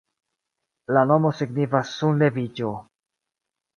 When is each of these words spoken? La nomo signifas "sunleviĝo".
La 0.97 1.03
nomo 1.11 1.31
signifas 1.41 1.93
"sunleviĝo". 1.99 2.73